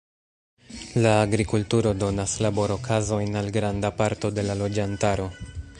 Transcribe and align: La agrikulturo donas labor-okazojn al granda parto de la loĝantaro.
La 1.03 1.11
agrikulturo 1.25 1.91
donas 2.05 2.33
labor-okazojn 2.47 3.39
al 3.43 3.55
granda 3.59 3.95
parto 4.03 4.35
de 4.39 4.49
la 4.51 4.57
loĝantaro. 4.65 5.31